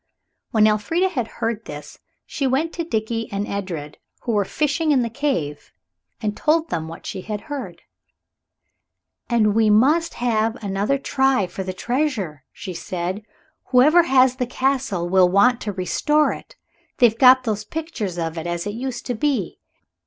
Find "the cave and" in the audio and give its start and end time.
5.03-6.35